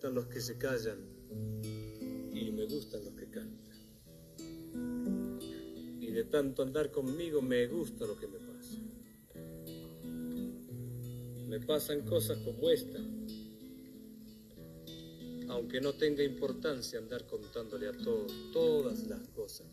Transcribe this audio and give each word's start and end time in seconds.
gustan 0.00 0.14
los 0.14 0.28
que 0.28 0.40
se 0.40 0.56
callan 0.56 0.98
y 2.32 2.50
me 2.52 2.64
gustan 2.64 3.04
los 3.04 3.12
que 3.12 3.28
cantan. 3.28 3.76
Y 6.00 6.06
de 6.06 6.24
tanto 6.24 6.62
andar 6.62 6.90
conmigo 6.90 7.42
me 7.42 7.66
gusta 7.66 8.06
lo 8.06 8.18
que 8.18 8.26
me 8.26 8.38
pasa. 8.38 8.78
Me 11.46 11.60
pasan 11.60 12.00
cosas 12.06 12.38
como 12.38 12.70
esta, 12.70 12.98
aunque 15.50 15.82
no 15.82 15.92
tenga 15.92 16.24
importancia 16.24 16.98
andar 16.98 17.26
contándole 17.26 17.88
a 17.88 17.92
todos 17.92 18.32
todas 18.54 19.06
las 19.06 19.28
cosas. 19.28 19.66